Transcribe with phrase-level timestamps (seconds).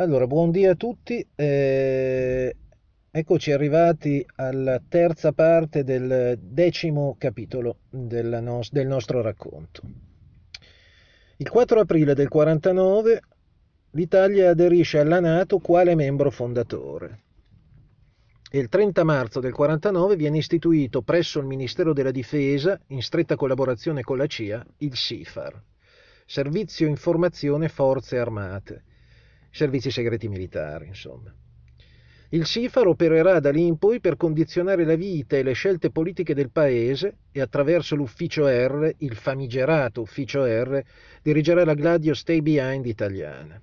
[0.00, 1.22] Allora, buondì a tutti.
[1.34, 2.56] Eh,
[3.10, 9.82] eccoci arrivati alla terza parte del decimo capitolo del, nos- del nostro racconto.
[11.36, 13.20] Il 4 aprile del 49
[13.90, 17.24] l'Italia aderisce alla Nato quale membro fondatore
[18.50, 23.36] e il 30 marzo del 49 viene istituito presso il Ministero della Difesa, in stretta
[23.36, 25.62] collaborazione con la CIA, il SIFAR,
[26.24, 28.84] Servizio Informazione Forze Armate
[29.50, 31.34] servizi segreti militari, insomma.
[32.32, 36.32] Il SIFAR opererà da lì in poi per condizionare la vita e le scelte politiche
[36.32, 40.80] del Paese e attraverso l'ufficio R, il famigerato ufficio R,
[41.22, 43.60] dirigerà la Gladio Stay Behind italiana.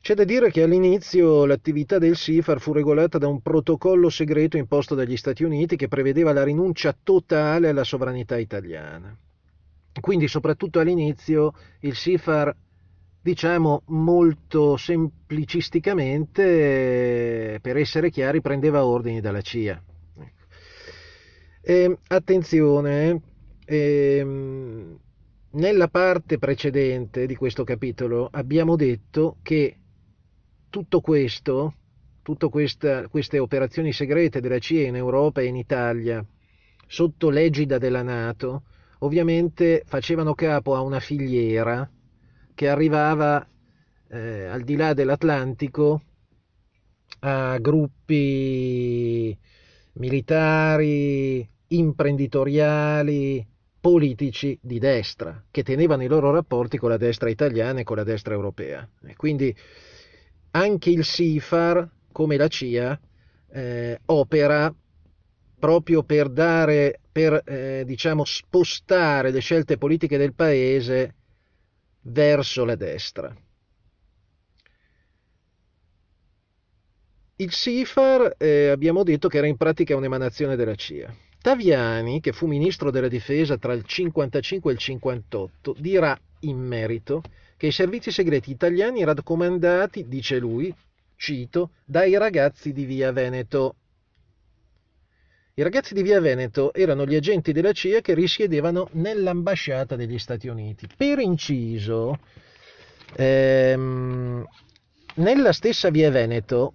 [0.00, 4.94] C'è da dire che all'inizio l'attività del SIFAR fu regolata da un protocollo segreto imposto
[4.94, 9.16] dagli Stati Uniti che prevedeva la rinuncia totale alla sovranità italiana.
[10.00, 12.54] Quindi soprattutto all'inizio il SIFAR
[13.22, 19.80] diciamo molto semplicisticamente, per essere chiari, prendeva ordini dalla CIA.
[21.64, 23.20] E, attenzione,
[23.64, 24.24] eh,
[25.50, 29.76] nella parte precedente di questo capitolo abbiamo detto che
[30.68, 31.74] tutto questo,
[32.22, 36.24] tutte queste operazioni segrete della CIA in Europa e in Italia,
[36.88, 38.64] sotto l'egida della Nato,
[39.00, 41.88] ovviamente facevano capo a una filiera
[42.62, 43.44] che arrivava
[44.08, 46.00] eh, al di là dell'Atlantico
[47.18, 49.36] a gruppi
[49.94, 53.44] militari, imprenditoriali,
[53.80, 58.04] politici di destra, che tenevano i loro rapporti con la destra italiana e con la
[58.04, 58.88] destra europea.
[59.06, 59.52] E quindi
[60.52, 63.00] anche il SIFAR, come la CIA,
[63.50, 64.72] eh, opera
[65.58, 71.16] proprio per dare, per eh, diciamo, spostare le scelte politiche del paese
[72.02, 73.34] verso la destra.
[77.36, 81.12] Il SIFAR eh, abbiamo detto che era in pratica un'emanazione della CIA.
[81.40, 87.22] Taviani, che fu ministro della difesa tra il 55 e il 58, dirà in merito
[87.56, 90.72] che i servizi segreti italiani erano comandati, dice lui,
[91.16, 93.74] cito, dai ragazzi di Via Veneto.
[95.62, 100.48] I ragazzi di Via Veneto erano gli agenti della CIA che risiedevano nell'ambasciata degli Stati
[100.48, 100.88] Uniti.
[100.96, 102.18] Per inciso,
[103.14, 104.44] ehm,
[105.14, 106.74] nella stessa Via Veneto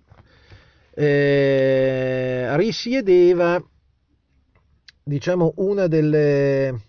[0.93, 3.61] eh, risiedeva,
[5.03, 6.81] diciamo, una delle,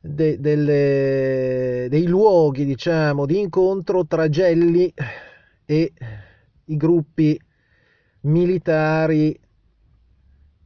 [0.00, 4.92] de, delle, dei luoghi, diciamo, di incontro tra Gelli
[5.64, 5.92] e
[6.66, 7.40] i gruppi
[8.20, 9.46] militari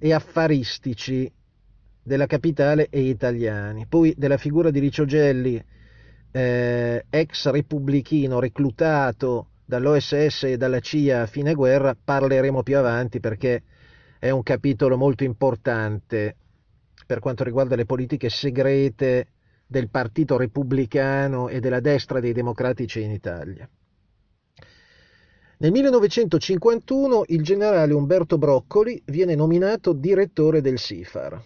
[0.05, 1.33] e affaristici
[2.03, 3.87] della capitale e italiani.
[3.89, 5.65] Poi della figura di Riccio Gelli,
[6.33, 13.63] eh, ex repubblichino reclutato dall'OSS e dalla CIA a fine guerra, parleremo più avanti perché
[14.19, 16.35] è un capitolo molto importante
[17.07, 19.29] per quanto riguarda le politiche segrete
[19.69, 23.69] del Partito Repubblicano e della destra dei democratici in Italia.
[25.63, 31.41] Nel 1951 il generale Umberto Broccoli viene nominato direttore del SIFAR.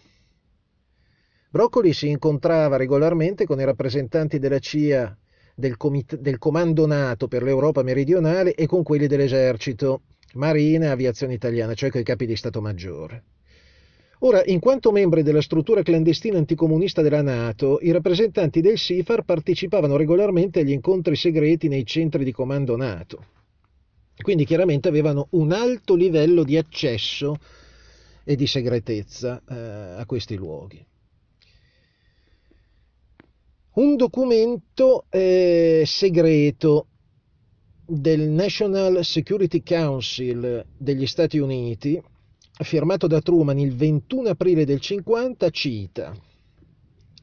[1.50, 5.14] Broccoli si incontrava regolarmente con i rappresentanti della CIA
[5.54, 10.00] del, comit- del Comando NATO per l'Europa meridionale e con quelli dell'esercito,
[10.32, 13.24] Marina e Aviazione Italiana, cioè con i capi di Stato Maggiore.
[14.20, 19.94] Ora, in quanto membri della struttura clandestina anticomunista della Nato, i rappresentanti del SIFAR partecipavano
[19.94, 23.35] regolarmente agli incontri segreti nei centri di comando NATO.
[24.20, 27.36] Quindi chiaramente avevano un alto livello di accesso
[28.24, 29.54] e di segretezza eh,
[30.00, 30.84] a questi luoghi.
[33.74, 36.86] Un documento eh, segreto
[37.86, 42.02] del National Security Council degli Stati Uniti,
[42.58, 46.14] firmato da Truman il 21 aprile del 50, cita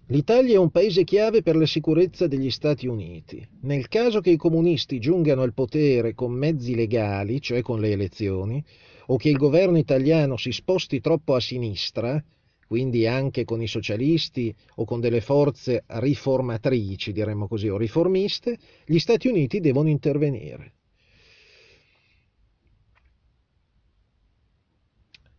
[0.08, 3.42] L'Italia è un paese chiave per la sicurezza degli Stati Uniti.
[3.62, 8.62] Nel caso che i comunisti giungano al potere con mezzi legali, cioè con le elezioni,
[9.08, 12.22] o che il governo italiano si sposti troppo a sinistra,
[12.68, 19.00] quindi anche con i socialisti o con delle forze riformatrici, diremmo così, o riformiste, gli
[19.00, 20.74] Stati Uniti devono intervenire.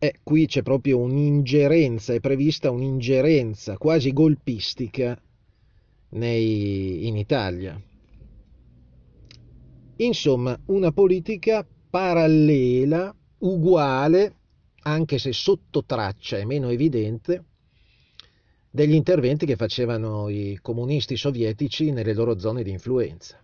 [0.05, 5.19] E qui c'è proprio un'ingerenza, è prevista un'ingerenza quasi golpistica
[6.09, 7.81] nei, in Italia.
[9.95, 14.35] Insomma, una politica parallela, uguale,
[14.83, 17.43] anche se sotto traccia è meno evidente,
[18.69, 23.43] degli interventi che facevano i comunisti sovietici nelle loro zone di influenza.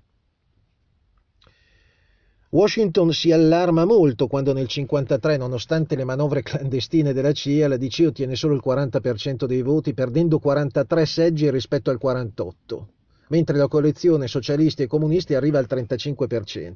[2.53, 8.03] Washington si allarma molto quando nel 1953, nonostante le manovre clandestine della CIA, la DC
[8.07, 12.87] ottiene solo il 40% dei voti, perdendo 43 seggi rispetto al 48,
[13.29, 16.73] mentre la coalizione socialisti e comunisti arriva al 35%.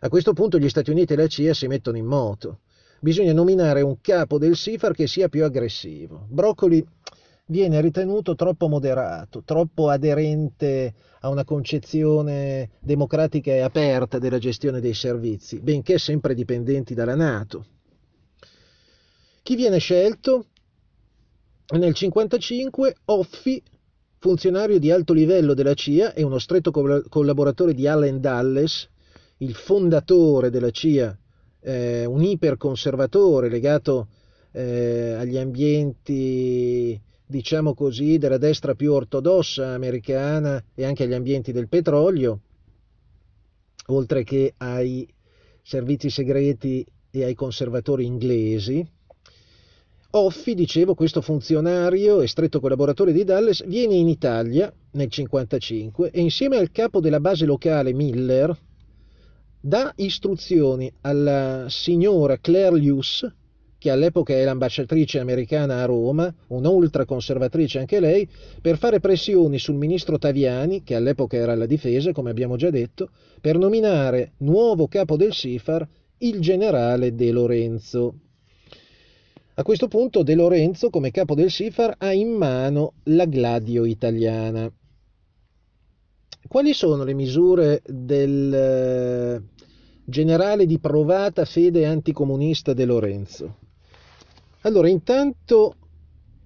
[0.00, 2.58] A questo punto gli Stati Uniti e la CIA si mettono in moto.
[2.98, 6.26] Bisogna nominare un capo del SIFAR che sia più aggressivo.
[6.28, 6.84] Broccoli
[7.46, 14.94] viene ritenuto troppo moderato, troppo aderente a una concezione democratica e aperta della gestione dei
[14.94, 17.66] servizi, benché sempre dipendenti dalla Nato.
[19.42, 20.46] Chi viene scelto?
[21.72, 23.62] Nel 1955 Offi,
[24.18, 28.88] funzionario di alto livello della CIA e uno stretto collaboratore di Allen Dulles,
[29.38, 31.16] il fondatore della CIA,
[31.60, 34.08] eh, un iperconservatore legato
[34.52, 37.00] eh, agli ambienti
[37.32, 42.40] diciamo così, della destra più ortodossa americana e anche agli ambienti del petrolio,
[43.86, 45.08] oltre che ai
[45.62, 48.86] servizi segreti e ai conservatori inglesi.
[50.14, 56.20] Offi, dicevo, questo funzionario e stretto collaboratore di Dallas, viene in Italia nel 1955 e
[56.20, 58.54] insieme al capo della base locale Miller
[59.58, 63.34] dà istruzioni alla signora Claire Luce,
[63.82, 68.28] che all'epoca è l'ambasciatrice americana a Roma, un'ultra conservatrice anche lei,
[68.60, 73.08] per fare pressioni sul ministro Taviani, che all'epoca era alla difesa, come abbiamo già detto,
[73.40, 75.88] per nominare nuovo capo del SIFAR
[76.18, 78.14] il generale De Lorenzo.
[79.54, 84.72] A questo punto De Lorenzo, come capo del SIFAR, ha in mano la Gladio italiana.
[86.46, 89.42] Quali sono le misure del eh,
[90.04, 93.56] generale di provata fede anticomunista De Lorenzo?
[94.62, 95.74] Allora, intanto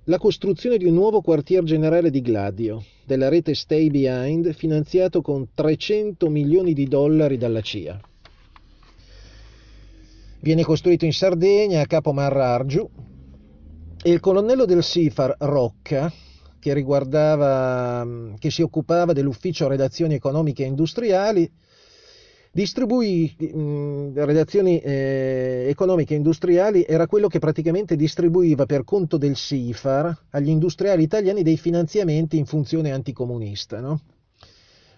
[0.05, 5.49] la costruzione di un nuovo quartier generale di Gladio, della rete Stay Behind, finanziato con
[5.53, 8.01] 300 milioni di dollari dalla CIA.
[10.41, 12.89] Viene costruito in Sardegna, a Capo Marrargiu,
[14.03, 16.11] e il colonnello del SIFAR, Rocca,
[16.59, 16.85] che,
[18.39, 21.51] che si occupava dell'ufficio redazioni economiche e industriali,
[22.57, 29.37] Distribuì mh, redazioni eh, economiche e industriali era quello che praticamente distribuiva per conto del
[29.37, 33.81] SIFAR agli industriali italiani dei finanziamenti in funzione anticomunista.
[33.81, 34.01] No?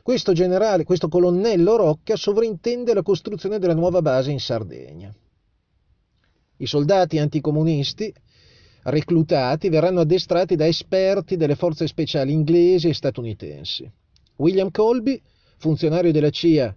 [0.03, 5.13] Questo generale, questo colonnello Rocca sovrintende la costruzione della nuova base in Sardegna.
[6.59, 8.15] I soldati anticomunisti
[8.85, 13.91] reclutati verranno addestrati da esperti delle forze speciali inglesi e statunitensi.
[14.37, 15.21] William Colby,
[15.57, 16.73] funzionario della CIA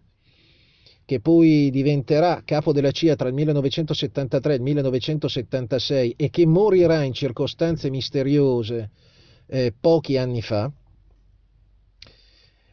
[1.12, 7.04] che poi diventerà capo della CIA tra il 1973 e il 1976 e che morirà
[7.04, 8.90] in circostanze misteriose
[9.48, 10.72] eh, pochi anni fa,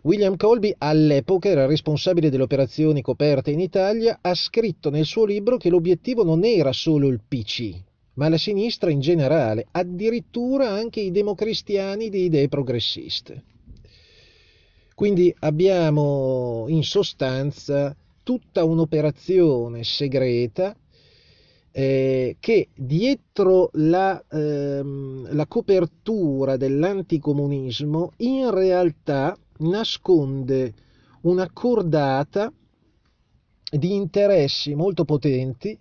[0.02, 5.56] William Colby all'epoca era responsabile delle operazioni coperte in Italia, ha scritto nel suo libro
[5.56, 7.75] che l'obiettivo non era solo il PC,
[8.14, 13.43] ma la sinistra in generale, addirittura anche i democristiani di idee progressiste.
[14.94, 17.96] Quindi abbiamo in sostanza
[18.28, 20.76] tutta un'operazione segreta
[21.70, 30.75] eh, che dietro la, ehm, la copertura dell'anticomunismo in realtà nasconde
[31.22, 32.52] una cordata
[33.70, 35.78] di interessi molto potenti,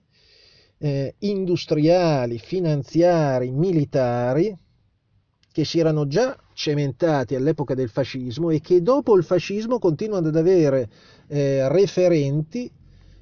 [0.77, 4.58] eh, industriali, finanziari, militari,
[5.51, 10.36] che si erano già cementati all'epoca del fascismo e che dopo il fascismo continuano ad
[10.36, 10.89] avere
[11.27, 12.72] eh, referenti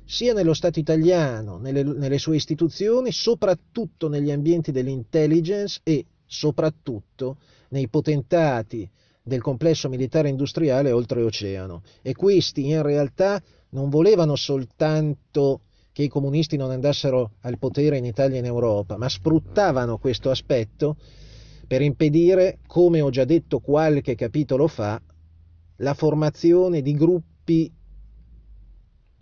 [0.05, 7.38] sia nello Stato italiano, nelle, nelle sue istituzioni, soprattutto negli ambienti dell'intelligence e soprattutto
[7.69, 8.88] nei potentati
[9.24, 11.81] del complesso militare industriale oltreoceano.
[12.03, 18.05] E questi in realtà non volevano soltanto che i comunisti non andassero al potere in
[18.05, 20.97] Italia e in Europa, ma sfruttavano questo aspetto
[21.65, 25.01] per impedire, come ho già detto qualche capitolo fa,
[25.77, 27.71] la formazione di gruppi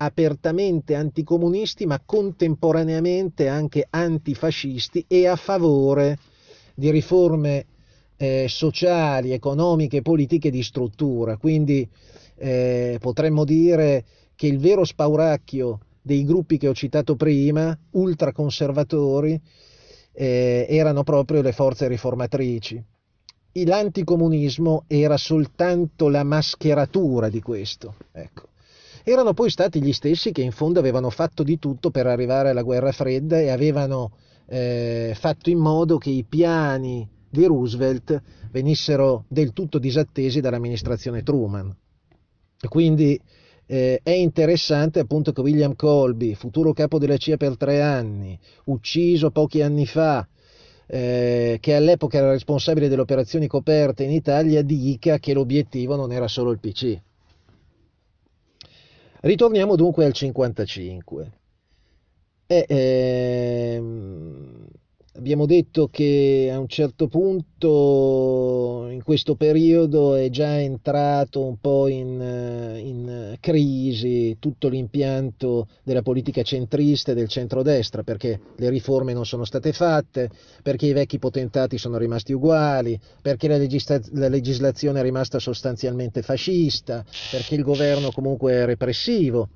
[0.04, 6.18] apertamente anticomunisti ma contemporaneamente anche antifascisti e a favore
[6.76, 7.66] di riforme
[8.18, 11.38] eh, sociali, economiche e politiche di struttura.
[11.38, 11.88] Quindi
[12.36, 14.06] eh, potremmo dire
[14.36, 19.40] che il vero spauracchio dei gruppi che ho citato prima, ultraconservatori,
[20.12, 22.84] eh, erano proprio le forze riformatrici.
[23.66, 27.96] L'anticomunismo era soltanto la mascheratura di questo.
[28.12, 28.52] Ecco
[29.04, 32.62] erano poi stati gli stessi che in fondo avevano fatto di tutto per arrivare alla
[32.62, 34.12] guerra fredda e avevano
[34.48, 41.76] eh, fatto in modo che i piani di Roosevelt venissero del tutto disattesi dall'amministrazione Truman.
[42.70, 43.20] Quindi
[43.66, 49.32] eh, è interessante appunto che William Colby, futuro capo della CIA per tre anni, ucciso
[49.32, 50.28] pochi anni fa,
[50.86, 56.28] eh, che all'epoca era responsabile delle operazioni coperte in Italia, dica che l'obiettivo non era
[56.28, 57.00] solo il PC.
[59.26, 61.32] Ritorniamo dunque al 55.
[62.46, 64.68] E, ehm,
[65.14, 68.43] abbiamo detto che a un certo punto
[69.04, 72.20] questo periodo è già entrato un po' in,
[72.84, 79.46] in crisi tutto l'impianto della politica centrista e del centrodestra perché le riforme non sono
[79.46, 80.30] state fatte,
[80.62, 86.22] perché i vecchi potentati sono rimasti uguali, perché la, legisla- la legislazione è rimasta sostanzialmente
[86.22, 89.50] fascista, perché il governo comunque è repressivo.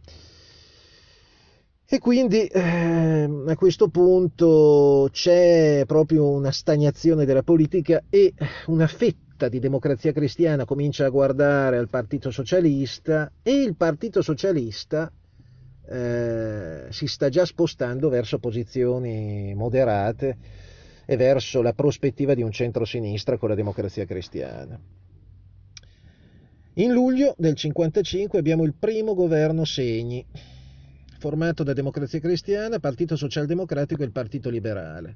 [1.89, 8.33] E quindi eh, a questo punto c'è proprio una stagnazione della politica e
[8.65, 15.11] una fetta di democrazia cristiana comincia a guardare al Partito Socialista e il Partito Socialista
[15.89, 20.37] eh, si sta già spostando verso posizioni moderate
[21.05, 24.77] e verso la prospettiva di un centro-sinistra con la democrazia cristiana.
[26.73, 30.25] In luglio del 1955 abbiamo il primo governo Segni
[31.19, 35.15] formato da Democrazia Cristiana, Partito Socialdemocratico e il Partito Liberale.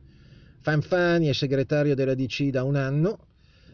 [0.60, 3.18] Fanfani è segretario della DC da un anno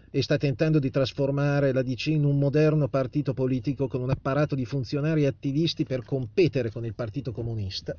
[0.10, 4.56] e sta tentando di trasformare la DC in un moderno partito politico con un apparato
[4.56, 7.96] di funzionari e attivisti per competere con il Partito Comunista.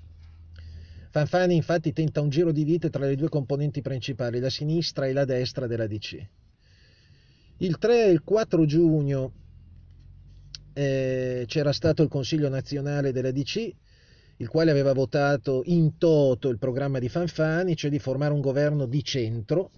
[1.10, 5.12] Fanfani infatti tenta un giro di vite tra le due componenti principali, la sinistra e
[5.12, 6.26] la destra della DC.
[7.58, 9.32] Il 3 e il 4 giugno
[10.74, 13.74] eh, c'era stato il Consiglio nazionale della DC
[14.40, 18.86] il quale aveva votato in toto il programma di Fanfani, cioè di formare un governo
[18.86, 19.70] di centro.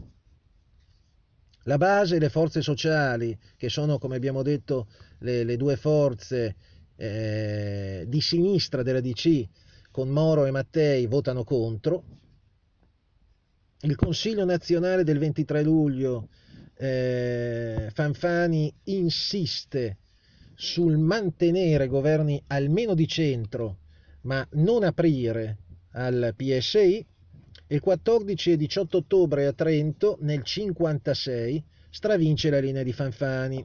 [1.64, 4.88] La base e le forze sociali, che sono, come abbiamo detto,
[5.18, 6.56] le, le due forze
[6.96, 9.46] eh, di sinistra della DC,
[9.90, 12.04] con Moro e Mattei, votano contro.
[13.80, 16.28] Il Consiglio nazionale del 23 luglio,
[16.76, 19.98] eh, Fanfani insiste
[20.54, 23.78] sul mantenere governi almeno di centro
[24.22, 25.58] ma non aprire
[25.92, 27.06] al PSI.
[27.72, 33.64] Il 14 e 18 ottobre a Trento, nel 1956, stravince la linea di Fanfani.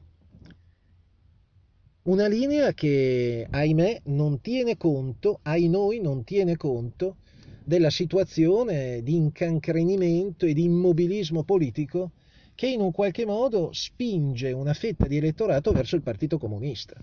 [2.02, 7.16] Una linea che, ahimè, non tiene conto, ai noi non tiene conto,
[7.64, 12.12] della situazione di incancrenimento e di immobilismo politico
[12.54, 16.94] che in un qualche modo spinge una fetta di elettorato verso il Partito Comunista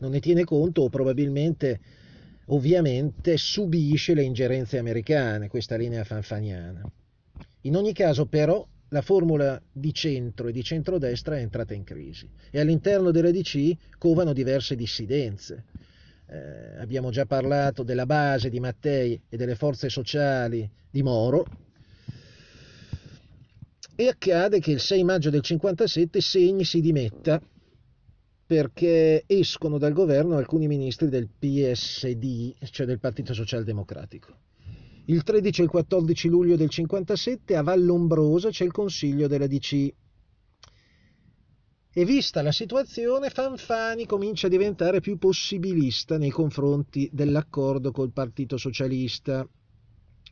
[0.00, 1.80] non ne tiene conto o probabilmente,
[2.50, 6.82] ovviamente, subisce le ingerenze americane, questa linea fanfaniana.
[7.62, 12.28] In ogni caso, però, la formula di centro e di centrodestra è entrata in crisi
[12.50, 15.64] e all'interno della DC covano diverse dissidenze.
[16.26, 21.46] Eh, abbiamo già parlato della base di Mattei e delle forze sociali di Moro,
[24.00, 27.40] e accade che il 6 maggio del 57 Segni si dimetta
[28.50, 34.36] perché escono dal governo alcuni ministri del PSD, cioè del Partito Socialdemocratico.
[35.04, 39.94] Il 13 e il 14 luglio del 57 a Vallombrosa c'è il consiglio della DC.
[41.92, 48.56] E vista la situazione, Fanfani comincia a diventare più possibilista nei confronti dell'accordo col Partito
[48.56, 49.48] Socialista.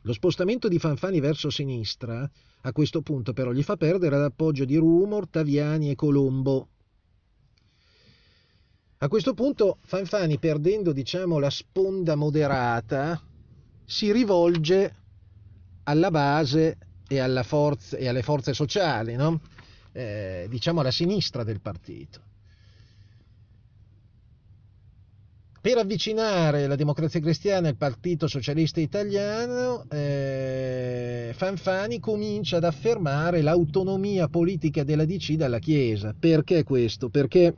[0.01, 2.29] Lo spostamento di Fanfani verso sinistra,
[2.63, 6.67] a questo punto però, gli fa perdere l'appoggio di Rumor, Taviani e Colombo,
[9.01, 13.21] a questo punto Fanfani, perdendo diciamo, la sponda moderata,
[13.85, 14.95] si rivolge
[15.83, 16.77] alla base
[17.07, 19.39] e, forza, e alle forze sociali, no?
[19.93, 22.27] eh, diciamo alla sinistra del partito.
[25.61, 34.27] Per avvicinare la democrazia cristiana al Partito Socialista Italiano, eh, Fanfani comincia ad affermare l'autonomia
[34.27, 36.13] politica della DC dalla Chiesa.
[36.17, 37.09] Perché questo?
[37.09, 37.53] Perché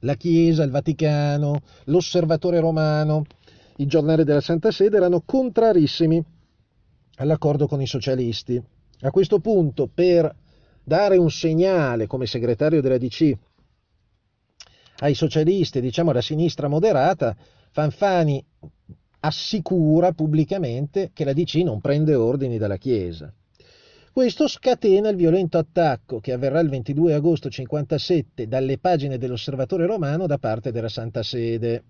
[0.00, 3.24] la Chiesa, il Vaticano, l'Osservatore Romano,
[3.76, 6.22] il giornale della Santa Sede erano contrarissimi
[7.16, 8.62] all'accordo con i socialisti.
[9.02, 10.34] A questo punto, per
[10.82, 13.32] dare un segnale come segretario della DC
[14.98, 17.34] ai socialisti, diciamo alla sinistra moderata,
[17.70, 18.44] Fanfani
[19.20, 23.32] assicura pubblicamente che la DC non prende ordini dalla Chiesa.
[24.12, 30.26] Questo scatena il violento attacco che avverrà il 22 agosto 57 dalle pagine dell'Osservatore Romano
[30.26, 31.84] da parte della Santa Sede.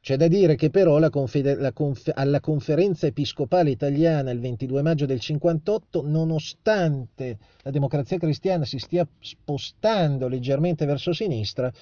[0.00, 4.82] C'è da dire che però la confeder- la conf- alla conferenza episcopale italiana il 22
[4.82, 11.72] maggio del 58, nonostante la democrazia cristiana si stia spostando leggermente verso sinistra,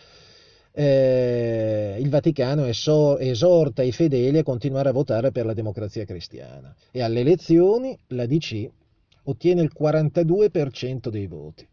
[0.73, 6.75] eh, il Vaticano eso- esorta i fedeli a continuare a votare per la democrazia cristiana
[6.91, 8.69] e alle elezioni la DC
[9.25, 11.69] ottiene il 42% dei voti.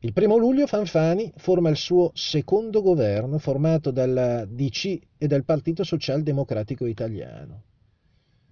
[0.00, 5.84] Il primo luglio Fanfani forma il suo secondo governo formato dalla DC e dal Partito
[5.84, 7.62] Socialdemocratico Italiano.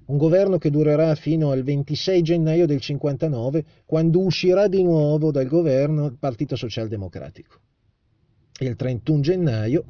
[0.07, 5.47] Un governo che durerà fino al 26 gennaio del 59, quando uscirà di nuovo dal
[5.47, 7.61] governo il Partito Socialdemocratico.
[8.59, 9.85] Il 31 gennaio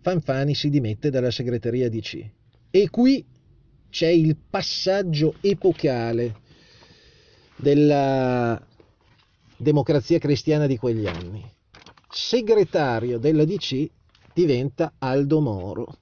[0.00, 2.30] Fanfani si dimette dalla segreteria DC.
[2.70, 3.24] E qui
[3.90, 6.34] c'è il passaggio epocale
[7.56, 8.60] della
[9.56, 11.44] democrazia cristiana di quegli anni.
[12.08, 13.88] Segretario della DC
[14.32, 15.98] diventa Aldo Moro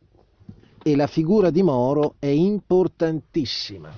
[0.82, 3.90] e la figura di Moro è importantissima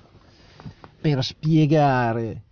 [1.01, 2.45] per spiegare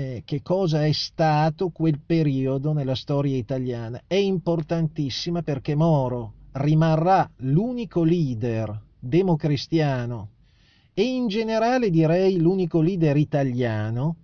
[0.00, 4.02] eh, che cosa è stato quel periodo nella storia italiana.
[4.06, 10.30] È importantissima perché Moro rimarrà l'unico leader democristiano
[10.94, 14.16] e in generale direi l'unico leader italiano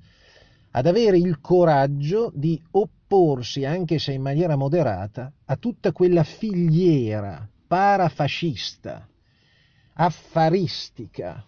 [0.71, 7.47] ad avere il coraggio di opporsi, anche se in maniera moderata, a tutta quella filiera
[7.67, 9.07] parafascista,
[9.93, 11.45] affaristica,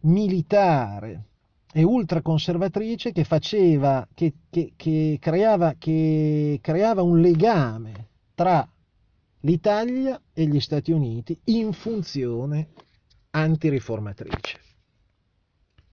[0.00, 1.29] militare
[1.72, 8.68] e ultraconservatrice che faceva, che, che, che, creava, che creava un legame tra
[9.40, 12.70] l'Italia e gli Stati Uniti in funzione
[13.30, 14.69] antiriformatrice.